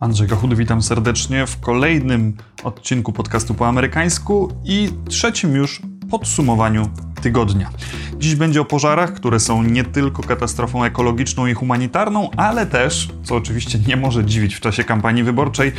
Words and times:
Andrzej 0.00 0.28
Kochud, 0.28 0.54
witam 0.54 0.82
serdecznie 0.82 1.46
w 1.46 1.60
kolejnym 1.60 2.36
odcinku 2.64 3.12
podcastu 3.12 3.54
po 3.54 3.68
amerykańsku 3.68 4.52
i 4.64 4.88
trzecim 5.08 5.54
już 5.54 5.82
podsumowaniu 6.10 6.90
tygodnia. 7.22 7.70
Dziś 8.18 8.34
będzie 8.34 8.60
o 8.60 8.64
pożarach, 8.64 9.14
które 9.14 9.40
są 9.40 9.62
nie 9.62 9.84
tylko 9.84 10.22
katastrofą 10.22 10.84
ekologiczną 10.84 11.46
i 11.46 11.54
humanitarną, 11.54 12.30
ale 12.36 12.66
też, 12.66 13.08
co 13.22 13.36
oczywiście 13.36 13.78
nie 13.86 13.96
może 13.96 14.24
dziwić 14.24 14.54
w 14.54 14.60
czasie 14.60 14.84
kampanii 14.84 15.22
wyborczej, 15.22 15.72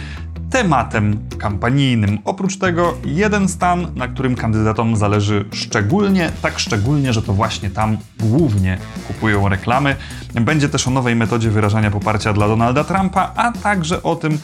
tematem 0.51 1.19
kampanijnym. 1.37 2.19
Oprócz 2.25 2.57
tego 2.57 2.97
jeden 3.05 3.49
stan, 3.49 3.87
na 3.95 4.07
którym 4.07 4.35
kandydatom 4.35 4.95
zależy 4.95 5.45
szczególnie, 5.51 6.31
tak 6.41 6.59
szczególnie, 6.59 7.13
że 7.13 7.21
to 7.21 7.33
właśnie 7.33 7.69
tam 7.69 7.97
głównie 8.19 8.77
kupują 9.07 9.49
reklamy. 9.49 9.95
Będzie 10.33 10.69
też 10.69 10.87
o 10.87 10.91
nowej 10.91 11.15
metodzie 11.15 11.49
wyrażania 11.49 11.91
poparcia 11.91 12.33
dla 12.33 12.47
Donalda 12.47 12.83
Trumpa, 12.83 13.31
a 13.35 13.51
także 13.51 14.03
o 14.03 14.15
tym, 14.15 14.39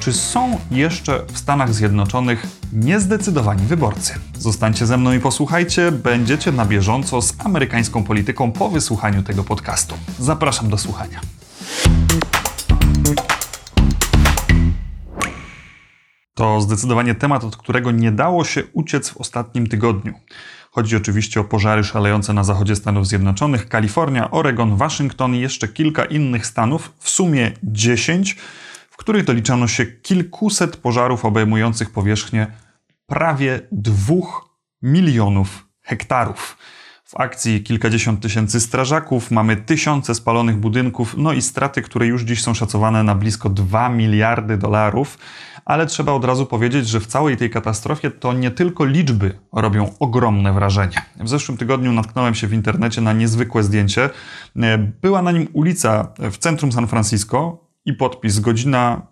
czy 0.00 0.12
są 0.12 0.58
jeszcze 0.70 1.22
w 1.32 1.38
Stanach 1.38 1.74
Zjednoczonych 1.74 2.46
niezdecydowani 2.72 3.66
wyborcy. 3.66 4.14
Zostańcie 4.38 4.86
ze 4.86 4.96
mną 4.96 5.12
i 5.12 5.20
posłuchajcie, 5.20 5.92
będziecie 5.92 6.52
na 6.52 6.64
bieżąco 6.64 7.22
z 7.22 7.34
amerykańską 7.38 8.04
polityką 8.04 8.52
po 8.52 8.68
wysłuchaniu 8.68 9.22
tego 9.22 9.44
podcastu. 9.44 9.94
Zapraszam 10.18 10.70
do 10.70 10.78
słuchania. 10.78 11.20
To 16.38 16.60
zdecydowanie 16.60 17.14
temat, 17.14 17.44
od 17.44 17.56
którego 17.56 17.90
nie 17.90 18.12
dało 18.12 18.44
się 18.44 18.62
uciec 18.72 19.08
w 19.08 19.16
ostatnim 19.16 19.66
tygodniu. 19.66 20.14
Chodzi 20.70 20.96
oczywiście 20.96 21.40
o 21.40 21.44
pożary 21.44 21.84
szalejące 21.84 22.32
na 22.32 22.44
zachodzie 22.44 22.76
Stanów 22.76 23.06
Zjednoczonych, 23.06 23.68
Kalifornia, 23.68 24.30
Oregon, 24.30 24.76
Waszyngton 24.76 25.34
i 25.34 25.40
jeszcze 25.40 25.68
kilka 25.68 26.04
innych 26.04 26.46
stanów, 26.46 26.92
w 26.98 27.10
sumie 27.10 27.52
10, 27.62 28.36
w 28.90 28.96
których 28.96 29.24
doliczono 29.24 29.68
się 29.68 29.86
kilkuset 29.86 30.76
pożarów 30.76 31.24
obejmujących 31.24 31.90
powierzchnię 31.90 32.46
prawie 33.06 33.60
dwóch 33.72 34.48
milionów 34.82 35.68
hektarów. 35.82 36.58
W 37.10 37.20
akcji 37.20 37.62
kilkadziesiąt 37.62 38.20
tysięcy 38.20 38.60
strażaków, 38.60 39.30
mamy 39.30 39.56
tysiące 39.56 40.14
spalonych 40.14 40.56
budynków, 40.56 41.14
no 41.18 41.32
i 41.32 41.42
straty, 41.42 41.82
które 41.82 42.06
już 42.06 42.22
dziś 42.22 42.42
są 42.42 42.54
szacowane 42.54 43.02
na 43.02 43.14
blisko 43.14 43.48
2 43.48 43.88
miliardy 43.88 44.56
dolarów. 44.56 45.18
Ale 45.64 45.86
trzeba 45.86 46.12
od 46.12 46.24
razu 46.24 46.46
powiedzieć, 46.46 46.88
że 46.88 47.00
w 47.00 47.06
całej 47.06 47.36
tej 47.36 47.50
katastrofie 47.50 48.10
to 48.10 48.32
nie 48.32 48.50
tylko 48.50 48.84
liczby 48.84 49.38
robią 49.52 49.94
ogromne 49.98 50.52
wrażenie. 50.52 50.96
W 51.20 51.28
zeszłym 51.28 51.58
tygodniu 51.58 51.92
natknąłem 51.92 52.34
się 52.34 52.46
w 52.46 52.52
internecie 52.52 53.00
na 53.00 53.12
niezwykłe 53.12 53.62
zdjęcie. 53.62 54.10
Była 55.02 55.22
na 55.22 55.32
nim 55.32 55.48
ulica 55.52 56.12
w 56.18 56.38
centrum 56.38 56.72
San 56.72 56.86
Francisco 56.86 57.64
i 57.84 57.92
podpis 57.92 58.40
godzina 58.40 59.02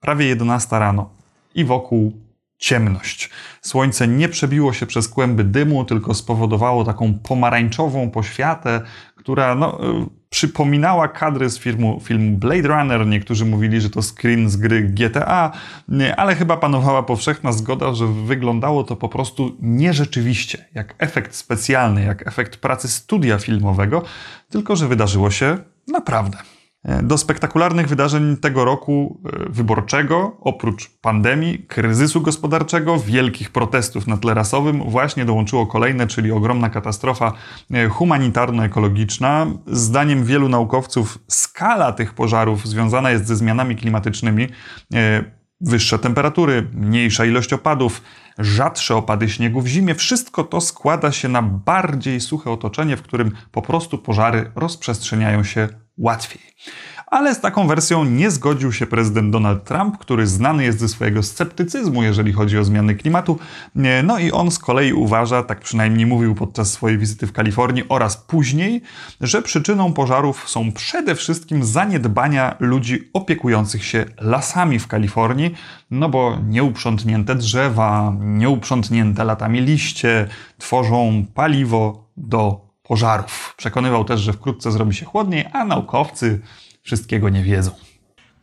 prawie 0.00 0.26
11 0.26 0.78
rano 0.78 1.10
i 1.54 1.64
wokół 1.64 2.25
ciemność. 2.58 3.30
Słońce 3.60 4.08
nie 4.08 4.28
przebiło 4.28 4.72
się 4.72 4.86
przez 4.86 5.08
kłęby 5.08 5.44
dymu, 5.44 5.84
tylko 5.84 6.14
spowodowało 6.14 6.84
taką 6.84 7.14
pomarańczową 7.14 8.10
poświatę, 8.10 8.80
która 9.16 9.54
no, 9.54 9.90
y, 10.02 10.06
przypominała 10.30 11.08
kadry 11.08 11.50
z 11.50 11.58
filmu, 11.58 12.00
filmu 12.00 12.38
Blade 12.38 12.68
Runner. 12.68 13.06
Niektórzy 13.06 13.44
mówili, 13.44 13.80
że 13.80 13.90
to 13.90 14.00
screen 14.02 14.50
z 14.50 14.56
gry 14.56 14.82
GTA, 14.82 15.52
ale 16.16 16.34
chyba 16.34 16.56
panowała 16.56 17.02
powszechna 17.02 17.52
zgoda, 17.52 17.94
że 17.94 18.06
wyglądało 18.06 18.84
to 18.84 18.96
po 18.96 19.08
prostu 19.08 19.56
nierzeczywiście, 19.60 20.64
jak 20.74 20.94
efekt 20.98 21.34
specjalny, 21.34 22.04
jak 22.04 22.26
efekt 22.26 22.56
pracy 22.56 22.88
studia 22.88 23.38
filmowego, 23.38 24.02
tylko 24.50 24.76
że 24.76 24.88
wydarzyło 24.88 25.30
się 25.30 25.58
naprawdę. 25.88 26.55
Do 27.02 27.18
spektakularnych 27.18 27.88
wydarzeń 27.88 28.36
tego 28.36 28.64
roku 28.64 29.20
e, 29.24 29.52
wyborczego, 29.52 30.36
oprócz 30.40 30.90
pandemii, 31.00 31.58
kryzysu 31.58 32.20
gospodarczego, 32.20 32.98
wielkich 32.98 33.50
protestów 33.50 34.06
na 34.06 34.16
tle 34.16 34.34
rasowym, 34.34 34.90
właśnie 34.90 35.24
dołączyło 35.24 35.66
kolejne, 35.66 36.06
czyli 36.06 36.32
ogromna 36.32 36.70
katastrofa 36.70 37.32
e, 37.70 37.88
humanitarno-ekologiczna. 37.88 39.46
Zdaniem 39.66 40.24
wielu 40.24 40.48
naukowców, 40.48 41.18
skala 41.28 41.92
tych 41.92 42.14
pożarów 42.14 42.66
związana 42.66 43.10
jest 43.10 43.26
ze 43.26 43.36
zmianami 43.36 43.76
klimatycznymi. 43.76 44.48
E, 44.94 45.24
wyższe 45.60 45.98
temperatury, 45.98 46.68
mniejsza 46.74 47.24
ilość 47.24 47.52
opadów, 47.52 48.02
rzadsze 48.38 48.96
opady 48.96 49.28
śniegu 49.28 49.60
w 49.60 49.66
zimie, 49.66 49.94
wszystko 49.94 50.44
to 50.44 50.60
składa 50.60 51.12
się 51.12 51.28
na 51.28 51.42
bardziej 51.42 52.20
suche 52.20 52.50
otoczenie, 52.50 52.96
w 52.96 53.02
którym 53.02 53.30
po 53.52 53.62
prostu 53.62 53.98
pożary 53.98 54.50
rozprzestrzeniają 54.54 55.44
się 55.44 55.68
łatwiej. 55.98 56.42
Ale 57.06 57.34
z 57.34 57.40
taką 57.40 57.68
wersją 57.68 58.04
nie 58.04 58.30
zgodził 58.30 58.72
się 58.72 58.86
prezydent 58.86 59.32
Donald 59.32 59.64
Trump, 59.64 59.98
który 59.98 60.26
znany 60.26 60.64
jest 60.64 60.78
ze 60.78 60.88
swojego 60.88 61.22
sceptycyzmu, 61.22 62.02
jeżeli 62.02 62.32
chodzi 62.32 62.58
o 62.58 62.64
zmiany 62.64 62.94
klimatu. 62.94 63.38
No 64.04 64.18
i 64.18 64.32
on 64.32 64.50
z 64.50 64.58
kolei 64.58 64.92
uważa, 64.92 65.42
tak 65.42 65.60
przynajmniej 65.60 66.06
mówił 66.06 66.34
podczas 66.34 66.72
swojej 66.72 66.98
wizyty 66.98 67.26
w 67.26 67.32
Kalifornii 67.32 67.84
oraz 67.88 68.16
później, 68.16 68.82
że 69.20 69.42
przyczyną 69.42 69.92
pożarów 69.92 70.48
są 70.48 70.72
przede 70.72 71.14
wszystkim 71.14 71.64
zaniedbania 71.64 72.56
ludzi 72.60 73.10
opiekujących 73.12 73.84
się 73.84 74.04
lasami 74.20 74.78
w 74.78 74.86
Kalifornii, 74.86 75.54
no 75.90 76.08
bo 76.08 76.36
nieuprzątnięte 76.48 77.34
drzewa, 77.34 78.16
nieuprzątnięte 78.20 79.24
latami 79.24 79.60
liście 79.60 80.28
tworzą 80.58 81.24
paliwo 81.34 82.06
do 82.16 82.65
pożarów. 82.88 83.54
Przekonywał 83.56 84.04
też, 84.04 84.20
że 84.20 84.32
wkrótce 84.32 84.72
zrobi 84.72 84.94
się 84.94 85.06
chłodniej, 85.06 85.44
a 85.52 85.64
naukowcy 85.64 86.40
wszystkiego 86.82 87.28
nie 87.28 87.42
wiedzą. 87.42 87.70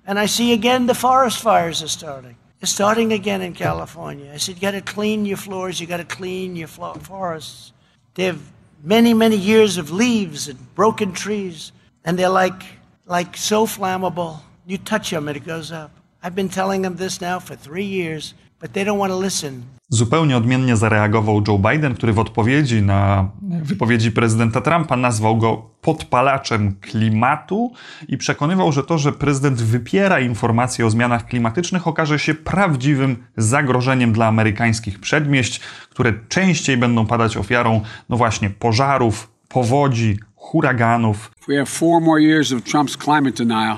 And 0.06 0.20
I 0.26 0.28
see 0.28 0.54
again 0.54 0.88
the 0.88 0.96
forest 0.96 1.42
fires 1.42 1.82
are 1.82 1.90
starting. 1.90 2.36
They're 2.60 2.74
starting 2.74 3.14
again 3.14 3.42
in 3.42 3.54
California. 3.54 4.34
I 4.36 4.40
said, 4.40 4.56
you 4.56 4.72
got 4.72 4.86
to 4.86 4.94
clean 4.94 5.26
your 5.26 5.38
floors, 5.38 5.80
you 5.80 5.88
got 5.88 6.10
to 6.10 6.16
clean 6.18 6.56
your 6.56 6.70
forests. 7.02 7.74
They 8.14 8.26
have 8.26 8.40
many, 8.84 9.14
many 9.14 9.36
years 9.36 9.78
of 9.78 9.92
leaves 9.92 10.50
and 10.50 10.58
broken 10.76 11.14
trees, 11.14 11.72
and 12.06 12.18
they're 12.18 12.44
like, 12.44 12.64
like 13.06 13.38
so 13.38 13.66
flammable. 13.66 14.40
You 14.66 14.78
touch 14.78 15.10
them 15.10 15.28
and 15.28 15.38
it 15.38 15.46
goes 15.46 15.72
up. 15.72 15.92
I've 16.22 16.36
been 16.36 16.50
telling 16.50 16.84
them 16.84 16.96
this 16.96 17.20
now 17.22 17.40
for 17.40 17.56
three 17.56 17.86
years, 17.86 18.34
but 18.64 18.72
they 18.74 18.86
don't 18.86 19.00
want 19.00 19.14
to 19.14 19.22
listen. 19.22 19.64
Zupełnie 19.90 20.38
odmiennie 20.38 20.78
zareagował 20.78 21.44
Joe 21.48 21.60
Biden, 21.60 21.96
który 21.96 22.14
w 22.14 22.20
odpowiedzi 22.20 22.82
na 22.82 23.30
wypowiedzi 23.42 24.12
prezydenta 24.12 24.62
Trumpa 24.62 24.98
nazwał 24.98 25.38
go 25.38 25.70
podpalaczem 25.82 26.76
klimatu 26.82 27.72
i 28.08 28.18
przekonywał, 28.18 28.72
że 28.72 28.84
to, 28.84 28.98
że 28.98 29.12
prezydent 29.12 29.62
wypiera 29.62 30.20
informacje 30.20 30.86
o 30.86 30.90
zmianach 30.90 31.26
klimatycznych, 31.26 31.88
okaże 31.88 32.20
się 32.20 32.34
prawdziwym 32.34 33.24
zagrożeniem 33.38 34.14
dla 34.14 34.28
amerykańskich 34.28 35.00
przedmieść, 35.00 35.60
które 35.90 36.14
częściej 36.30 36.78
będą 36.78 37.06
padać 37.06 37.38
ofiarą, 37.38 37.82
no 38.10 38.18
właśnie, 38.18 38.50
pożarów, 38.50 39.32
powodzi, 39.50 40.20
huraganów. 40.36 41.32
we 41.48 41.56
have 41.56 41.66
four 41.66 42.02
more 42.02 42.22
years 42.22 42.52
of 42.52 42.62
Trump's 42.62 42.98
climate 42.98 43.46
denial, 43.46 43.78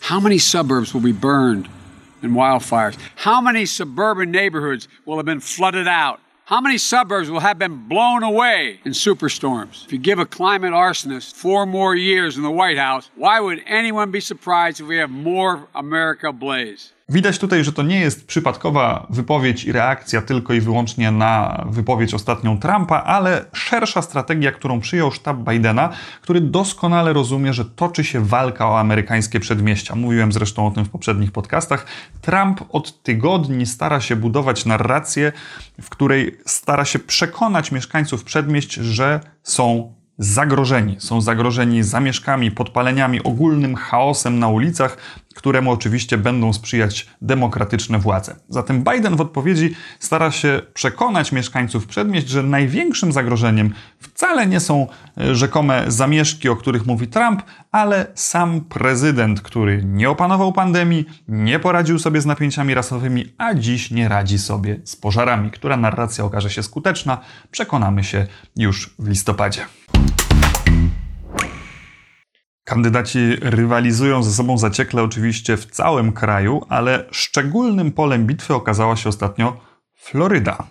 how 0.00 0.20
many 0.20 0.38
suburbs 0.38 0.92
will 0.92 1.14
be 1.14 1.20
burned? 1.20 1.77
And 2.22 2.32
wildfires? 2.32 2.98
How 3.16 3.40
many 3.40 3.66
suburban 3.66 4.30
neighborhoods 4.30 4.88
will 5.04 5.16
have 5.16 5.26
been 5.26 5.40
flooded 5.40 5.88
out? 5.88 6.20
How 6.48 6.62
many 6.62 6.78
suburbs 6.78 7.30
will 7.30 7.40
have 7.40 7.58
been 7.58 7.88
blown 7.88 8.22
away 8.22 8.80
in 8.86 8.92
superstorms? 8.92 9.84
If 9.84 9.92
you 9.92 9.98
give 9.98 10.18
a 10.18 10.24
climate 10.24 10.72
arsonist 10.72 11.34
four 11.34 11.66
more 11.66 11.94
years 11.94 12.38
in 12.38 12.42
the 12.42 12.50
White 12.50 12.78
House, 12.78 13.10
why 13.16 13.38
would 13.38 13.62
anyone 13.66 14.10
be 14.10 14.20
surprised 14.20 14.80
if 14.80 14.86
we 14.86 14.96
have 14.96 15.10
more 15.10 15.68
America 15.74 16.32
blaze? 16.32 16.94
Widać 17.10 17.38
tutaj, 17.38 17.64
że 17.64 17.72
to 17.72 17.82
nie 17.82 18.00
jest 18.00 18.26
przypadkowa 18.26 19.06
wypowiedź 19.10 19.64
i 19.64 19.72
reakcja 19.72 20.22
tylko 20.22 20.52
i 20.52 20.60
wyłącznie 20.60 21.10
na 21.10 21.64
wypowiedź 21.70 22.14
ostatnią 22.14 22.58
Trumpa, 22.58 23.02
ale 23.02 23.44
szersza 23.52 24.02
strategia, 24.02 24.52
którą 24.52 24.80
przyjął 24.80 25.12
sztab 25.12 25.36
Bidena, 25.36 25.90
który 26.22 26.40
doskonale 26.40 27.12
rozumie, 27.12 27.52
że 27.52 27.64
toczy 27.64 28.04
się 28.04 28.24
walka 28.24 28.68
o 28.68 28.80
amerykańskie 28.80 29.40
przedmieścia. 29.40 29.94
Mówiłem 29.94 30.32
zresztą 30.32 30.66
o 30.66 30.70
tym 30.70 30.84
w 30.84 30.90
poprzednich 30.90 31.32
podcastach. 31.32 31.86
Trump 32.20 32.60
od 32.68 33.02
tygodni 33.02 33.66
stara 33.66 34.00
się 34.00 34.16
budować 34.16 34.66
narrację, 34.66 35.32
w 35.80 35.88
której 35.90 36.38
stara 36.46 36.84
się 36.84 36.98
przekonać 36.98 37.72
mieszkańców 37.72 38.24
przedmieść, 38.24 38.74
że 38.74 39.20
są 39.42 39.94
zagrożeni. 40.18 40.96
Są 40.98 41.20
zagrożeni 41.20 41.82
zamieszkami, 41.82 42.50
podpaleniami, 42.50 43.22
ogólnym 43.22 43.74
chaosem 43.74 44.38
na 44.38 44.48
ulicach, 44.48 44.96
któremu 45.38 45.72
oczywiście 45.72 46.18
będą 46.18 46.52
sprzyjać 46.52 47.06
demokratyczne 47.22 47.98
władze. 47.98 48.36
Zatem 48.48 48.84
Biden 48.84 49.16
w 49.16 49.20
odpowiedzi 49.20 49.74
stara 49.98 50.30
się 50.30 50.62
przekonać 50.74 51.32
mieszkańców 51.32 51.86
przedmieść, 51.86 52.28
że 52.28 52.42
największym 52.42 53.12
zagrożeniem 53.12 53.74
wcale 54.00 54.46
nie 54.46 54.60
są 54.60 54.86
e, 55.18 55.34
rzekome 55.34 55.84
zamieszki, 55.88 56.48
o 56.48 56.56
których 56.56 56.86
mówi 56.86 57.06
Trump, 57.06 57.42
ale 57.72 58.06
sam 58.14 58.60
prezydent, 58.60 59.40
który 59.40 59.84
nie 59.84 60.10
opanował 60.10 60.52
pandemii, 60.52 61.04
nie 61.28 61.58
poradził 61.58 61.98
sobie 61.98 62.20
z 62.20 62.26
napięciami 62.26 62.74
rasowymi, 62.74 63.24
a 63.38 63.54
dziś 63.54 63.90
nie 63.90 64.08
radzi 64.08 64.38
sobie 64.38 64.80
z 64.84 64.96
pożarami. 64.96 65.50
Która 65.50 65.76
narracja 65.76 66.24
okaże 66.24 66.50
się 66.50 66.62
skuteczna, 66.62 67.18
przekonamy 67.50 68.04
się 68.04 68.26
już 68.56 68.94
w 68.98 69.08
listopadzie. 69.08 69.66
Kandydaci 72.68 73.18
rywalizują 73.40 74.22
ze 74.22 74.32
sobą 74.32 74.58
zaciekle 74.58 75.02
oczywiście 75.02 75.56
w 75.56 75.66
całym 75.66 76.12
kraju, 76.12 76.62
ale 76.68 77.04
szczególnym 77.10 77.92
polem 77.92 78.26
bitwy 78.26 78.54
okazała 78.54 78.96
się 78.96 79.08
ostatnio 79.08 79.60
Floryda. 79.94 80.66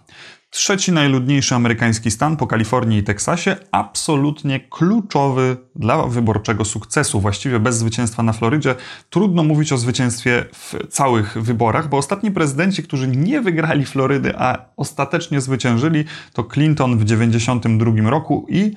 Trzeci 0.49 0.91
najludniejszy 0.91 1.55
amerykański 1.55 2.11
stan 2.11 2.37
po 2.37 2.47
Kalifornii 2.47 2.99
i 2.99 3.03
Teksasie, 3.03 3.55
absolutnie 3.71 4.59
kluczowy 4.59 5.57
dla 5.75 6.07
wyborczego 6.07 6.65
sukcesu. 6.65 7.21
Właściwie 7.21 7.59
bez 7.59 7.77
zwycięstwa 7.77 8.23
na 8.23 8.33
Florydzie 8.33 8.75
trudno 9.09 9.43
mówić 9.43 9.73
o 9.73 9.77
zwycięstwie 9.77 10.45
w 10.53 10.87
całych 10.89 11.37
wyborach, 11.41 11.89
bo 11.89 11.97
ostatni 11.97 12.31
prezydenci, 12.31 12.83
którzy 12.83 13.07
nie 13.07 13.41
wygrali 13.41 13.85
Florydy, 13.85 14.33
a 14.37 14.65
ostatecznie 14.75 15.41
zwyciężyli, 15.41 16.05
to 16.33 16.43
Clinton 16.43 16.97
w 16.97 17.03
1992 17.03 18.09
roku 18.09 18.45
i 18.49 18.73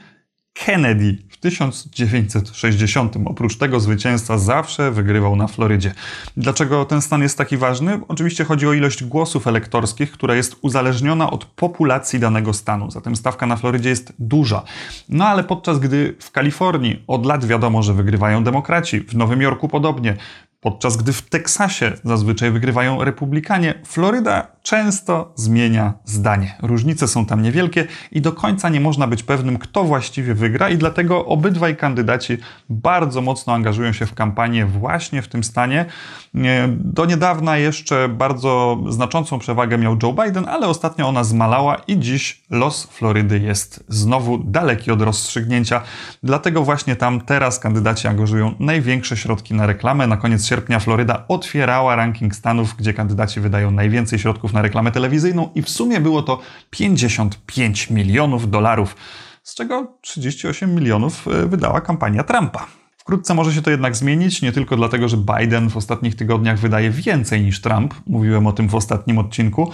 Kennedy 0.71 1.19
w 1.29 1.37
1960. 1.37 3.17
Oprócz 3.25 3.57
tego 3.57 3.81
zwycięstwa 3.81 4.39
zawsze 4.39 4.91
wygrywał 4.91 5.37
na 5.37 5.47
Florydzie. 5.47 5.95
Dlaczego 6.37 6.85
ten 6.85 7.03
stan 7.03 7.23
jest 7.23 7.39
taki 7.39 7.57
ważny? 7.57 8.01
Oczywiście 8.09 8.45
chodzi 8.45 8.67
o 8.67 8.73
ilość 8.73 9.05
głosów 9.05 9.47
elektorskich, 9.47 10.13
która 10.13 10.35
jest 10.35 10.57
uzależniona 10.63 11.31
od 11.31 11.45
populacji 11.45 12.19
danego 12.19 12.53
stanu. 12.53 12.91
Zatem 12.91 13.17
stawka 13.17 13.47
na 13.47 13.57
Florydzie 13.57 13.89
jest 13.89 14.13
duża. 14.19 14.63
No 15.09 15.27
ale 15.27 15.45
podczas 15.45 15.79
gdy 15.79 16.17
w 16.21 16.31
Kalifornii 16.31 17.03
od 17.07 17.27
lat 17.27 17.45
wiadomo, 17.45 17.83
że 17.83 17.95
wygrywają 17.95 18.45
demokraci, 18.45 19.01
w 19.01 19.17
Nowym 19.17 19.43
Jorku 19.43 19.69
podobnie, 19.69 20.17
podczas 20.61 20.97
gdy 20.97 21.13
w 21.13 21.23
Teksasie 21.23 21.93
zazwyczaj 22.05 22.51
wygrywają 22.51 23.05
republikanie, 23.05 23.75
Floryda 23.87 24.47
często 24.71 25.33
zmienia 25.37 25.95
zdanie. 26.05 26.55
Różnice 26.63 27.09
są 27.09 27.27
tam 27.27 27.43
niewielkie 27.43 27.87
i 28.13 28.21
do 28.21 28.33
końca 28.33 28.69
nie 28.69 28.81
można 28.81 29.07
być 29.07 29.23
pewnym, 29.23 29.59
kto 29.59 29.85
właściwie 29.85 30.35
wygra, 30.35 30.69
i 30.69 30.79
dlatego 30.79 31.27
obydwaj 31.27 31.77
kandydaci 31.77 32.39
bardzo 32.69 33.21
mocno 33.21 33.53
angażują 33.53 33.93
się 33.93 34.07
w 34.07 34.15
kampanię 34.15 34.67
właśnie 34.67 35.23
w 35.23 35.29
tym 35.29 35.45
stanie. 35.45 35.87
Do 36.69 37.05
niedawna 37.05 37.57
jeszcze 37.57 38.09
bardzo 38.09 38.81
znaczącą 38.89 39.39
przewagę 39.39 39.79
miał 39.79 39.97
Joe 40.03 40.13
Biden, 40.13 40.49
ale 40.49 40.67
ostatnio 40.67 41.09
ona 41.09 41.25
zmalała 41.25 41.77
i 41.77 41.99
dziś 41.99 42.43
los 42.51 42.85
Florydy 42.85 43.39
jest 43.39 43.85
znowu 43.89 44.39
daleki 44.39 44.91
od 44.91 45.03
rozstrzygnięcia. 45.03 45.83
Dlatego 46.23 46.63
właśnie 46.63 46.97
tam 46.97 47.21
teraz 47.21 47.59
kandydaci 47.59 48.09
angażują 48.09 48.55
największe 48.59 49.17
środki 49.17 49.55
na 49.55 49.67
reklamę. 49.67 50.07
Na 50.07 50.17
koniec 50.17 50.47
sierpnia 50.47 50.81
Floryda 50.81 51.25
otwierała 51.29 51.97
ranking 51.97 52.35
stanów, 52.35 52.75
gdzie 52.79 52.95
kandydaci 52.95 53.41
wydają 53.41 53.71
najwięcej 53.71 54.19
środków 54.19 54.53
na 54.53 54.60
reklamę 54.63 54.93
telewizyjną 54.93 55.51
i 55.55 55.63
w 55.63 55.71
sumie 55.71 56.01
było 56.01 56.23
to 56.23 56.41
55 56.71 57.91
milionów 57.91 58.51
dolarów, 58.51 58.97
z 59.43 59.55
czego 59.55 59.99
38 60.01 60.75
milionów 60.75 61.29
e, 61.29 61.47
wydała 61.47 61.81
kampania 61.81 62.25
Trumpa. 62.25 62.67
Wkrótce 62.97 63.35
może 63.35 63.53
się 63.53 63.63
to 63.63 63.71
jednak 63.71 63.97
zmienić, 63.97 64.43
nie 64.43 64.53
tylko 64.53 64.77
dlatego, 64.77 65.09
że 65.09 65.17
Biden 65.17 65.71
w 65.71 65.77
ostatnich 65.77 66.17
tygodniach 66.17 66.59
wydaje 66.59 66.91
więcej 66.91 67.43
niż 67.43 67.61
Trump, 67.61 67.95
mówiłem 68.07 68.47
o 68.47 68.53
tym 68.53 68.69
w 68.69 68.75
ostatnim 68.75 69.19
odcinku, 69.19 69.73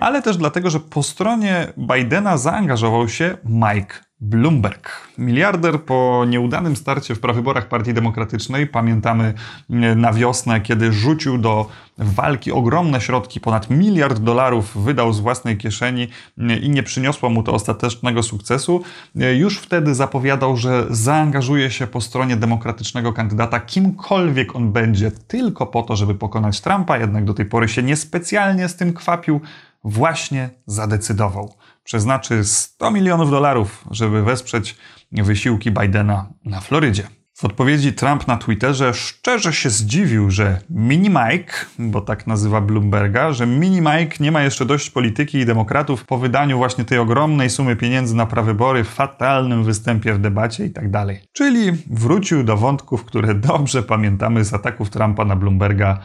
ale 0.00 0.22
też 0.22 0.36
dlatego, 0.36 0.70
że 0.70 0.80
po 0.80 1.02
stronie 1.02 1.72
Bidena 1.78 2.36
zaangażował 2.36 3.08
się 3.08 3.36
Mike 3.44 3.94
Bloomberg. 4.22 4.90
Miliarder 5.18 5.82
po 5.82 6.24
nieudanym 6.28 6.76
starcie 6.76 7.14
w 7.14 7.20
prawyborach 7.20 7.68
Partii 7.68 7.94
Demokratycznej, 7.94 8.66
pamiętamy 8.66 9.34
e, 9.70 9.74
na 9.94 10.12
wiosnę, 10.12 10.60
kiedy 10.60 10.92
rzucił 10.92 11.38
do 11.38 11.68
walki 11.98 12.52
ogromne 12.52 13.00
środki, 13.00 13.40
ponad 13.40 13.70
miliard 13.70 14.18
dolarów 14.18 14.84
wydał 14.84 15.12
z 15.12 15.20
własnej 15.20 15.56
kieszeni 15.56 16.08
e, 16.38 16.56
i 16.56 16.70
nie 16.70 16.82
przyniosło 16.82 17.30
mu 17.30 17.42
to 17.42 17.52
ostatecznego 17.52 18.22
sukcesu, 18.22 18.82
e, 19.20 19.34
już 19.34 19.58
wtedy 19.58 19.94
zapowiadał, 19.94 20.56
że 20.56 20.86
zaangażuje 20.90 21.70
się 21.70 21.86
po 21.86 22.00
stronie 22.00 22.36
demokratycznego 22.36 23.12
kandydata, 23.12 23.60
kimkolwiek 23.60 24.56
on 24.56 24.72
będzie, 24.72 25.10
tylko 25.10 25.66
po 25.66 25.82
to, 25.82 25.96
żeby 25.96 26.14
pokonać 26.14 26.60
Trumpa, 26.60 26.98
jednak 26.98 27.24
do 27.24 27.34
tej 27.34 27.46
pory 27.46 27.68
się 27.68 27.82
niespecjalnie 27.82 28.68
z 28.68 28.76
tym 28.76 28.92
kwapił, 28.92 29.40
właśnie 29.84 30.50
zadecydował 30.66 31.54
przeznaczy 31.84 32.44
100 32.44 32.90
milionów 32.90 33.30
dolarów, 33.30 33.84
żeby 33.90 34.22
wesprzeć 34.22 34.76
wysiłki 35.12 35.70
Bidena 35.70 36.26
na 36.44 36.60
Florydzie. 36.60 37.08
W 37.34 37.44
odpowiedzi 37.44 37.92
Trump 37.92 38.28
na 38.28 38.36
Twitterze 38.36 38.94
szczerze 38.94 39.52
się 39.52 39.70
zdziwił, 39.70 40.30
że 40.30 40.60
Mini 40.70 41.10
Mike, 41.10 41.52
bo 41.78 42.00
tak 42.00 42.26
nazywa 42.26 42.60
Bloomberga, 42.60 43.32
że 43.32 43.46
Mini 43.46 43.80
Mike 43.80 44.16
nie 44.20 44.32
ma 44.32 44.42
jeszcze 44.42 44.66
dość 44.66 44.90
polityki 44.90 45.38
i 45.38 45.46
demokratów 45.46 46.04
po 46.04 46.18
wydaniu 46.18 46.58
właśnie 46.58 46.84
tej 46.84 46.98
ogromnej 46.98 47.50
sumy 47.50 47.76
pieniędzy 47.76 48.16
na 48.16 48.26
prawybory, 48.26 48.84
fatalnym 48.84 49.64
występie 49.64 50.12
w 50.14 50.18
debacie 50.18 50.64
itd. 50.64 50.90
Tak 51.06 51.32
Czyli 51.32 51.72
wrócił 51.90 52.44
do 52.44 52.56
wątków, 52.56 53.04
które 53.04 53.34
dobrze 53.34 53.82
pamiętamy 53.82 54.44
z 54.44 54.54
ataków 54.54 54.90
Trumpa 54.90 55.24
na 55.24 55.36
Bloomberga 55.36 55.98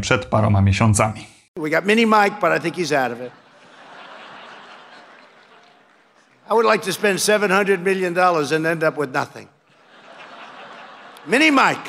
przed 0.00 0.24
paroma 0.24 0.60
miesiącami. 0.60 1.26
We 1.56 1.70
got 1.70 1.86
Mini 1.86 2.06
Mike, 2.06 2.36
but 2.40 2.50
I 2.58 2.60
think 2.60 2.76
he's 2.76 3.04
out 3.04 3.12
of 3.12 3.26
it. 3.26 3.49
I 6.50 6.54
would 6.54 6.66
like 6.66 6.82
to 6.82 6.92
spend 6.92 7.18
$700 7.18 7.80
million 7.80 8.18
and 8.18 8.66
end 8.66 8.82
up 8.82 8.96
with 8.96 9.12
nothing. 9.12 9.48
Mini 11.26 11.50
Mike. 11.50 11.86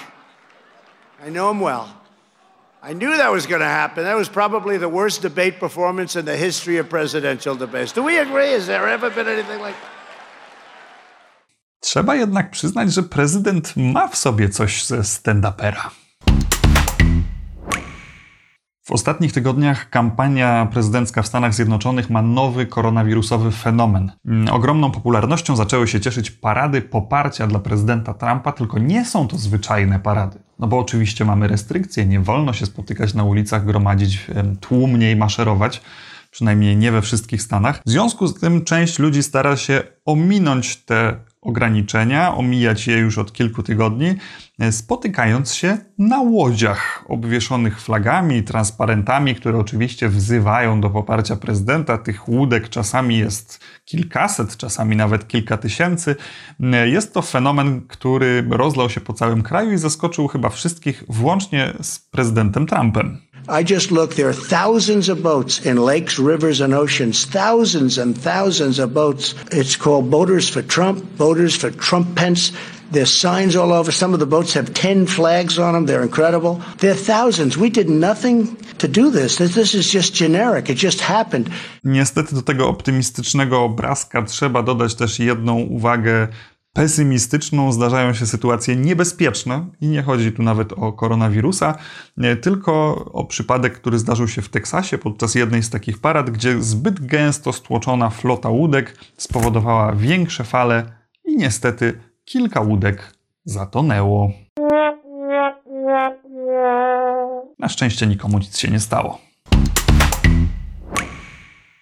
I 1.26 1.30
know 1.30 1.50
him 1.50 1.60
well. 1.60 1.90
I 2.84 2.94
knew 2.94 3.18
that 3.18 3.32
was 3.32 3.48
going 3.48 3.62
to 3.62 3.74
happen. 3.82 4.04
That 4.04 4.16
was 4.16 4.30
probably 4.30 4.78
the 4.78 4.90
worst 4.90 5.22
debate 5.22 5.60
performance 5.60 6.16
in 6.16 6.26
the 6.26 6.38
history 6.38 6.78
of 6.78 6.90
presidential 6.90 7.56
debates. 7.56 7.92
Do 7.92 8.04
we 8.04 8.18
agree? 8.18 8.52
Has 8.52 8.68
there 8.68 8.88
ever 8.88 9.10
been 9.10 9.28
anything 9.28 9.62
like 9.62 9.76
Trzeba 11.80 12.16
jednak 12.16 12.52
przyznać, 12.52 12.94
że 12.94 13.04
prezydent 13.04 13.74
ma 13.78 14.08
w 14.08 14.18
sobie 14.18 14.50
coś 14.50 14.86
ze 14.86 15.04
stand-upera. 15.04 15.90
W 18.92 18.94
ostatnich 18.94 19.32
tygodniach 19.32 19.90
kampania 19.90 20.68
prezydencka 20.72 21.22
w 21.22 21.28
Stanach 21.28 21.54
Zjednoczonych 21.54 22.10
ma 22.10 22.22
nowy 22.22 22.66
koronawirusowy 22.66 23.52
fenomen. 23.52 24.12
Mm, 24.26 24.54
ogromną 24.54 24.92
popularnością 24.92 25.56
zaczęły 25.56 25.88
się 25.88 26.00
cieszyć 26.00 26.32
parady 26.32 26.82
poparcia 26.82 27.48
dla 27.48 27.60
prezydenta 27.60 28.14
Trumpa, 28.14 28.52
tylko 28.52 28.80
nie 28.80 29.06
są 29.06 29.28
to 29.28 29.38
zwyczajne 29.38 30.00
parady. 30.00 30.40
No 30.60 30.68
bo 30.68 30.80
oczywiście 30.80 31.26
mamy 31.26 31.48
restrykcje, 31.48 32.06
nie 32.06 32.20
wolno 32.20 32.54
się 32.54 32.66
spotykać 32.66 33.14
na 33.14 33.24
ulicach, 33.24 33.66
gromadzić 33.66 34.28
tłumnie 34.60 35.12
i 35.12 35.16
maszerować 35.16 35.82
przynajmniej 36.32 36.78
nie 36.78 36.92
we 36.92 37.02
wszystkich 37.02 37.42
stanach. 37.42 37.82
W 37.86 37.90
związku 37.90 38.28
z 38.28 38.40
tym 38.40 38.64
część 38.64 39.00
ludzi 39.00 39.24
stara 39.24 39.58
się 39.58 39.84
ominąć 40.06 40.76
te 40.76 41.16
ograniczenia, 41.42 42.36
omijać 42.36 42.88
je 42.88 42.98
już 42.98 43.18
od 43.18 43.34
kilku 43.34 43.64
tygodni, 43.64 44.16
e, 44.60 44.72
spotykając 44.72 45.54
się 45.54 45.78
na 45.98 46.22
łodziach 46.22 47.06
obwieszonych 47.08 47.82
flagami, 47.82 48.44
transparentami, 48.44 49.36
które 49.36 49.58
oczywiście 49.58 50.10
wzywają 50.10 50.82
do 50.82 50.90
poparcia 50.90 51.36
prezydenta. 51.36 51.98
Tych 51.98 52.30
łódek 52.30 52.70
czasami 52.70 53.18
jest 53.18 53.60
kilkaset, 53.86 54.58
czasami 54.58 54.96
nawet 54.96 55.28
kilka 55.28 55.58
tysięcy. 55.58 56.16
E, 56.60 56.90
jest 56.90 57.14
to 57.14 57.22
fenomen, 57.22 57.82
który 57.88 58.48
rozlał 58.50 58.90
się 58.90 59.02
po 59.02 59.14
całym 59.14 59.44
kraju 59.44 59.72
i 59.72 59.78
zaskoczył 59.78 60.28
chyba 60.28 60.50
wszystkich, 60.50 61.04
włącznie 61.10 61.74
z 61.82 62.00
prezydentem 62.00 62.66
Trumpem. 62.66 63.31
I 63.48 63.64
just 63.64 63.92
looked, 63.92 64.18
there 64.18 64.30
are 64.30 64.34
thousands 64.34 65.10
of 65.10 65.24
boats 65.24 65.66
in 65.66 65.78
lakes, 65.78 66.20
rivers, 66.20 66.62
and 66.62 66.74
oceans. 66.74 67.26
Thousands 67.26 67.98
and 67.98 68.18
thousands 68.18 68.80
of 68.80 68.94
boats. 68.94 69.36
It's 69.52 69.76
called 69.76 70.10
Boaters 70.12 70.50
for 70.50 70.62
Trump, 70.62 71.18
Boaters 71.18 71.56
for 71.56 71.72
Trump 71.72 72.16
Pence. 72.16 72.52
There's 72.92 73.20
signs 73.20 73.56
all 73.56 73.72
over. 73.72 73.92
Some 73.92 74.14
of 74.14 74.20
the 74.20 74.26
boats 74.26 74.54
have 74.54 74.74
10 74.74 75.08
flags 75.08 75.58
on 75.58 75.74
them. 75.74 75.86
They're 75.86 76.04
incredible. 76.04 76.62
There 76.80 76.92
are 76.92 76.96
thousands. 76.96 77.58
We 77.58 77.70
did 77.70 77.90
nothing 77.90 78.58
to 78.80 78.88
do 78.88 79.10
this. 79.10 79.38
This 79.38 79.74
is 79.74 79.90
just 79.90 80.14
generic. 80.14 80.70
It 80.70 80.78
just 80.78 81.02
happened. 81.02 81.50
Niestety 81.84 82.36
do 82.36 82.42
tego 82.42 82.68
optymistycznego 82.68 83.64
obrazka 83.64 84.22
trzeba 84.22 84.64
dodać 84.64 84.96
też 84.96 85.20
jedną 85.20 85.56
uwagę 85.56 86.28
pesymistyczną 86.74 87.72
zdarzają 87.72 88.14
się 88.14 88.26
sytuacje 88.26 88.76
niebezpieczne 88.76 89.66
i 89.82 89.88
nie 89.88 90.02
chodzi 90.02 90.32
tu 90.32 90.44
nawet 90.44 90.74
o 90.74 90.94
koronawirusa, 90.94 91.78
tylko 92.42 92.96
o 93.14 93.26
przypadek, 93.26 93.74
który 93.74 94.00
zdarzył 94.00 94.28
się 94.28 94.42
w 94.42 94.50
Teksasie 94.50 94.98
podczas 94.98 95.36
jednej 95.36 95.64
z 95.64 95.70
takich 95.70 96.00
parad, 96.00 96.30
gdzie 96.30 96.62
zbyt 96.62 97.06
gęsto 97.06 97.54
stłoczona 97.54 98.10
flota 98.10 98.50
łódek 98.50 98.98
spowodowała 99.18 99.96
większe 99.96 100.44
fale 100.44 100.84
i 101.26 101.38
niestety 101.38 102.02
kilka 102.26 102.62
łódek 102.62 103.14
zatonęło. 103.46 104.32
Na 107.60 107.70
szczęście 107.70 108.08
nikomu 108.08 108.40
nic 108.40 108.58
się 108.58 108.68
nie 108.68 108.80
stało. 108.80 109.31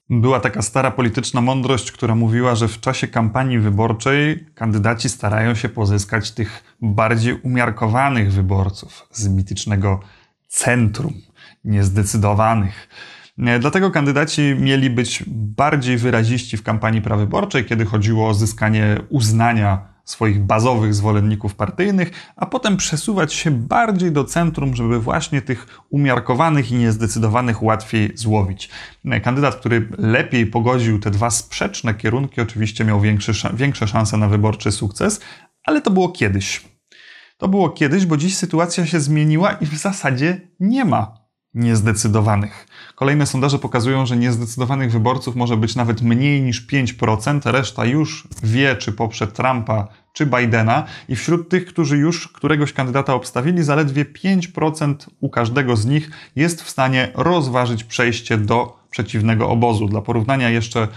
Była 0.10 0.40
taka 0.40 0.62
stara 0.62 0.92
polityczna 0.92 1.42
mądrość, 1.42 1.92
która 1.92 2.16
mówiła, 2.16 2.56
że 2.56 2.68
w 2.68 2.80
czasie 2.80 3.08
kampanii 3.08 3.60
wyborczej 3.60 4.46
kandydaci 4.56 5.10
starają 5.10 5.56
się 5.56 5.70
pozyskać 5.70 6.32
tych 6.32 6.64
bardziej 6.82 7.34
umiarkowanych 7.34 8.32
wyborców 8.34 9.08
z 9.12 9.28
mitycznego 9.28 10.00
centrum, 10.48 11.14
niezdecydowanych. 11.64 12.90
Dlatego 13.60 13.92
kandydaci 13.92 14.56
mieli 14.60 14.90
być 14.90 15.24
bardziej 15.28 15.98
wyraziści 15.98 16.58
w 16.58 16.64
kampanii 16.64 17.02
prawyborczej, 17.02 17.66
kiedy 17.66 17.86
chodziło 17.86 18.28
o 18.30 18.34
zyskanie 18.34 18.98
uznania 19.10 19.89
swoich 20.10 20.40
bazowych 20.40 20.94
zwolenników 20.94 21.56
partyjnych, 21.56 22.12
a 22.36 22.46
potem 22.46 22.78
przesuwać 22.78 23.34
się 23.34 23.52
bardziej 23.52 24.12
do 24.12 24.24
centrum, 24.24 24.76
żeby 24.76 25.00
właśnie 25.00 25.42
tych 25.42 25.68
umiarkowanych 25.90 26.72
i 26.72 26.76
niezdecydowanych 26.76 27.64
łatwiej 27.64 28.12
złowić. 28.16 28.70
Kandydat, 29.24 29.56
który 29.56 29.90
lepiej 29.98 30.46
pogodził 30.46 31.00
te 31.00 31.12
dwa 31.12 31.30
sprzeczne 31.30 31.94
kierunki, 31.94 32.42
oczywiście 32.42 32.86
miał 32.86 33.02
większy, 33.02 33.32
większe 33.54 33.88
szanse 33.88 34.18
na 34.18 34.28
wyborczy 34.28 34.72
sukces, 34.72 35.22
ale 35.66 35.82
to 35.82 35.92
było 35.92 36.10
kiedyś. 36.10 36.66
To 37.38 37.48
było 37.48 37.70
kiedyś, 37.70 38.06
bo 38.06 38.18
dziś 38.18 38.38
sytuacja 38.38 38.86
się 38.86 39.00
zmieniła 39.00 39.52
i 39.52 39.66
w 39.66 39.78
zasadzie 39.78 40.42
nie 40.60 40.86
ma 40.86 41.29
niezdecydowanych. 41.54 42.68
Kolejne 42.96 43.26
sondaże 43.26 43.60
pokazują, 43.60 44.06
że 44.06 44.18
niezdecydowanych 44.18 44.92
wyborców 44.92 45.36
może 45.36 45.58
być 45.58 45.76
nawet 45.76 46.02
mniej 46.02 46.42
niż 46.42 46.68
5%, 46.68 47.52
reszta 47.52 47.86
już 47.86 48.28
wie, 48.44 48.76
czy 48.76 48.92
poprze 48.92 49.28
Trumpa, 49.28 49.88
czy 50.14 50.26
Bidena 50.26 50.86
i 51.10 51.16
wśród 51.16 51.50
tych, 51.50 51.66
którzy 51.66 51.98
już 51.98 52.28
któregoś 52.28 52.74
kandydata 52.74 53.14
obstawili, 53.14 53.64
zaledwie 53.64 54.06
5% 54.06 54.96
u 55.20 55.30
każdego 55.30 55.76
z 55.76 55.86
nich 55.86 56.12
jest 56.36 56.62
w 56.62 56.70
stanie 56.70 57.12
rozważyć 57.16 57.84
przejście 57.84 58.38
do 58.38 58.80
przeciwnego 58.92 59.50
obozu. 59.50 59.88
Dla 59.88 60.02
porównania 60.02 60.50
jeszcze 60.50 60.88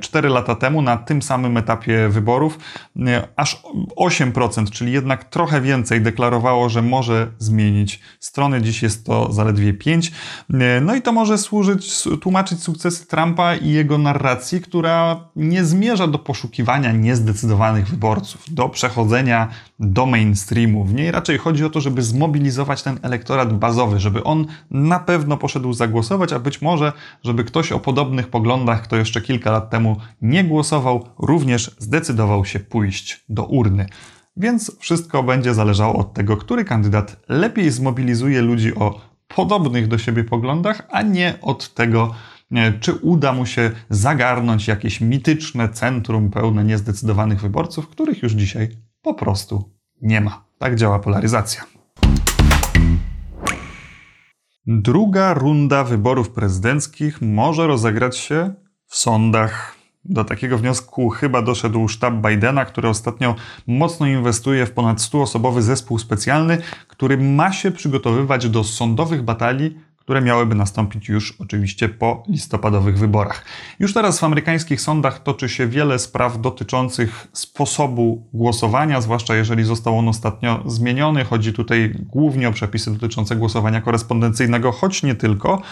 4 0.00 0.26
mm, 0.26 0.34
lata 0.34 0.54
temu 0.54 0.82
na 0.82 0.96
tym 0.96 1.22
samym 1.22 1.56
etapie 1.56 2.08
wyborów 2.08 2.58
mm, 2.96 3.22
aż 3.36 3.62
8%, 3.96 4.70
czyli 4.70 4.92
jednak 4.92 5.24
trochę 5.24 5.60
więcej 5.60 6.00
deklarowało, 6.00 6.68
że 6.68 6.82
może 6.82 7.26
zmienić 7.38 8.00
strony. 8.20 8.62
Dziś 8.62 8.82
jest 8.82 9.06
to 9.06 9.32
zaledwie 9.32 9.74
5. 9.74 10.12
Mm, 10.50 10.84
no 10.84 10.94
i 10.94 11.02
to 11.02 11.12
może 11.12 11.38
służyć, 11.38 12.04
tłumaczyć 12.20 12.62
sukcesy 12.62 13.06
Trumpa 13.06 13.54
i 13.54 13.70
jego 13.70 13.98
narracji, 13.98 14.60
która 14.60 15.20
nie 15.36 15.64
zmierza 15.64 16.06
do 16.06 16.18
poszukiwania 16.18 16.92
niezdecydowanych 16.92 17.88
wyborców, 17.88 18.54
do 18.54 18.68
przechodzenia 18.68 19.48
do 19.78 20.06
mainstreamu. 20.06 20.84
W 20.84 20.94
niej 20.94 21.10
raczej 21.10 21.38
chodzi 21.38 21.64
o 21.64 21.70
to, 21.70 21.80
żeby 21.80 22.02
zmobilizować 22.02 22.82
ten 22.82 22.98
elektorat 23.02 23.58
bazowy, 23.58 24.00
żeby 24.00 24.24
on 24.24 24.46
na 24.70 24.98
pewno 24.98 25.36
poszedł 25.36 25.72
zagłosować, 25.72 26.32
a 26.32 26.38
być 26.38 26.62
może 26.62 26.92
żeby 27.24 27.44
ktoś 27.44 27.72
o 27.72 27.80
podobnych 27.80 28.28
poglądach, 28.28 28.82
kto 28.82 28.96
jeszcze 28.96 29.20
kilka 29.20 29.50
lat 29.56 29.70
temu 29.70 29.96
nie 30.22 30.44
głosował, 30.44 31.04
również 31.18 31.76
zdecydował 31.78 32.44
się 32.44 32.60
pójść 32.60 33.24
do 33.28 33.44
urny. 33.44 33.86
Więc 34.36 34.78
wszystko 34.78 35.22
będzie 35.22 35.54
zależało 35.54 35.96
od 35.96 36.14
tego, 36.14 36.36
który 36.36 36.64
kandydat 36.64 37.16
lepiej 37.28 37.70
zmobilizuje 37.70 38.42
ludzi 38.42 38.74
o 38.74 39.00
podobnych 39.28 39.88
do 39.88 39.98
siebie 39.98 40.24
poglądach, 40.24 40.86
a 40.90 41.02
nie 41.02 41.38
od 41.42 41.74
tego, 41.74 42.14
czy 42.80 42.94
uda 42.94 43.32
mu 43.32 43.46
się 43.46 43.70
zagarnąć 43.90 44.68
jakieś 44.68 45.00
mityczne 45.00 45.68
centrum 45.68 46.30
pełne 46.30 46.64
niezdecydowanych 46.64 47.40
wyborców, 47.40 47.88
których 47.88 48.22
już 48.22 48.32
dzisiaj 48.32 48.68
po 49.02 49.14
prostu 49.14 49.70
nie 50.02 50.20
ma. 50.20 50.44
Tak 50.58 50.76
działa 50.76 50.98
polaryzacja. 50.98 51.64
Druga 54.66 55.34
runda 55.34 55.84
wyborów 55.84 56.30
prezydenckich 56.30 57.22
może 57.22 57.66
rozegrać 57.66 58.16
się 58.16 58.54
w 58.86 58.96
sądach. 58.96 59.76
Do 60.04 60.24
takiego 60.24 60.58
wniosku 60.58 61.10
chyba 61.10 61.42
doszedł 61.42 61.88
sztab 61.88 62.14
Bidena, 62.14 62.64
który 62.64 62.88
ostatnio 62.88 63.34
mocno 63.66 64.06
inwestuje 64.06 64.66
w 64.66 64.72
ponad 64.72 64.98
100-osobowy 64.98 65.60
zespół 65.60 65.98
specjalny, 65.98 66.58
który 66.88 67.18
ma 67.18 67.52
się 67.52 67.70
przygotowywać 67.70 68.48
do 68.48 68.64
sądowych 68.64 69.22
batalii 69.22 69.78
które 70.06 70.20
miałyby 70.20 70.54
nastąpić 70.54 71.08
już 71.08 71.34
oczywiście 71.40 71.88
po 71.88 72.22
listopadowych 72.28 72.98
wyborach. 72.98 73.44
Już 73.78 73.94
teraz 73.94 74.18
w 74.18 74.24
amerykańskich 74.24 74.80
sądach 74.80 75.22
toczy 75.22 75.48
się 75.48 75.66
wiele 75.66 75.98
spraw 75.98 76.40
dotyczących 76.40 77.28
sposobu 77.32 78.28
głosowania, 78.32 79.00
zwłaszcza 79.00 79.36
jeżeli 79.36 79.64
został 79.64 79.98
on 79.98 80.08
ostatnio 80.08 80.62
zmieniony. 80.66 81.24
Chodzi 81.24 81.52
tutaj 81.52 81.94
głównie 81.98 82.48
o 82.48 82.52
przepisy 82.52 82.90
dotyczące 82.90 83.36
głosowania 83.36 83.80
korespondencyjnego, 83.80 84.72
choć 84.72 85.02
nie 85.02 85.14
tylko. 85.14 85.62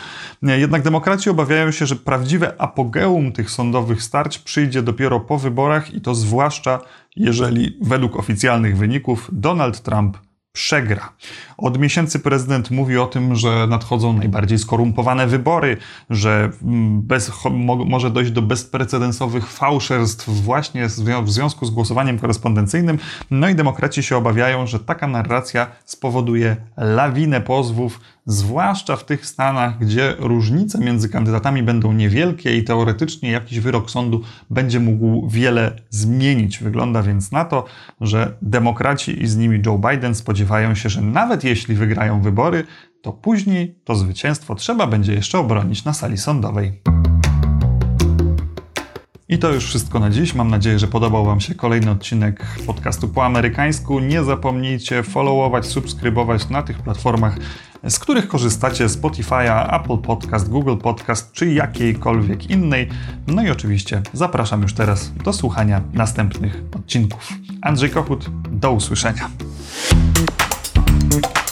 Jednak 0.42 0.82
demokraci 0.82 1.30
obawiają 1.30 1.70
się, 1.70 1.86
że 1.86 1.96
prawdziwe 1.96 2.60
apogeum 2.60 3.32
tych 3.32 3.50
sądowych 3.50 4.02
starć 4.02 4.38
przyjdzie 4.38 4.82
dopiero 4.82 5.20
po 5.20 5.38
wyborach 5.38 5.94
i 5.94 6.00
to 6.00 6.14
zwłaszcza 6.14 6.80
jeżeli 7.16 7.78
według 7.82 8.16
oficjalnych 8.16 8.76
wyników 8.76 9.30
Donald 9.32 9.82
Trump 9.82 10.18
przegra. 10.54 11.12
Od 11.56 11.78
miesięcy 11.78 12.18
prezydent 12.18 12.70
mówi 12.70 12.98
o 12.98 13.06
tym, 13.06 13.36
że 13.36 13.66
nadchodzą 13.66 14.12
najbardziej 14.12 14.58
skorumpowane 14.58 15.26
wybory, 15.26 15.76
że 16.10 16.50
mm, 16.62 17.02
bez, 17.02 17.32
może 17.86 18.10
dojść 18.10 18.30
do 18.30 18.42
bezprecedensowych 18.42 19.50
fałszerstw 19.50 20.28
właśnie 20.28 20.88
w 21.24 21.30
związku 21.30 21.66
z 21.66 21.70
głosowaniem 21.70 22.18
korespondencyjnym. 22.18 22.98
No 23.30 23.48
i 23.48 23.54
demokraci 23.54 24.02
się 24.02 24.16
obawiają, 24.16 24.66
że 24.66 24.80
taka 24.80 25.06
narracja 25.06 25.66
spowoduje 25.84 26.56
lawinę 26.76 27.40
pozwów 27.40 28.00
zwłaszcza 28.26 28.96
w 28.96 29.04
tych 29.04 29.26
stanach, 29.26 29.78
gdzie 29.78 30.14
różnice 30.18 30.78
między 30.78 31.08
kandydatami 31.08 31.62
będą 31.62 31.92
niewielkie 31.92 32.56
i 32.56 32.64
teoretycznie 32.64 33.30
jakiś 33.30 33.60
wyrok 33.60 33.90
sądu 33.90 34.22
będzie 34.50 34.80
mógł 34.80 35.28
wiele 35.28 35.76
zmienić. 35.90 36.58
Wygląda 36.58 37.02
więc 37.02 37.32
na 37.32 37.44
to, 37.44 37.64
że 38.00 38.36
demokraci 38.42 39.22
i 39.22 39.26
z 39.26 39.36
nimi 39.36 39.62
Joe 39.66 39.78
Biden 39.78 40.14
spodziewają 40.44 40.74
się, 40.74 40.88
że 40.88 41.00
nawet 41.00 41.44
jeśli 41.44 41.74
wygrają 41.74 42.20
wybory, 42.20 42.64
to 43.02 43.12
później 43.12 43.78
to 43.84 43.94
zwycięstwo 43.94 44.54
trzeba 44.54 44.86
będzie 44.86 45.14
jeszcze 45.14 45.38
obronić 45.38 45.84
na 45.84 45.92
sali 45.92 46.18
sądowej. 46.18 46.82
I 49.28 49.38
to 49.38 49.52
już 49.52 49.64
wszystko 49.66 50.00
na 50.00 50.10
dziś. 50.10 50.34
Mam 50.34 50.50
nadzieję, 50.50 50.78
że 50.78 50.86
podobał 50.86 51.24
Wam 51.24 51.40
się 51.40 51.54
kolejny 51.54 51.90
odcinek 51.90 52.46
podcastu 52.66 53.08
po 53.08 53.24
amerykańsku. 53.24 54.00
Nie 54.00 54.24
zapomnijcie 54.24 55.02
followować, 55.02 55.66
subskrybować 55.66 56.48
na 56.48 56.62
tych 56.62 56.78
platformach, 56.78 57.36
z 57.88 57.98
których 57.98 58.28
korzystacie: 58.28 58.86
Spotify'a, 58.86 59.80
Apple 59.80 59.98
Podcast, 59.98 60.48
Google 60.48 60.76
Podcast 60.76 61.32
czy 61.32 61.52
jakiejkolwiek 61.52 62.50
innej. 62.50 62.88
No 63.26 63.42
i 63.42 63.50
oczywiście 63.50 64.02
zapraszam 64.12 64.62
już 64.62 64.74
teraz 64.74 65.12
do 65.24 65.32
słuchania 65.32 65.80
następnych 65.92 66.62
odcinków. 66.76 67.32
Andrzej 67.62 67.90
Kochut, 67.90 68.30
do 68.50 68.72
usłyszenia. 68.72 69.30
thank 69.84 71.36
you 71.36 71.43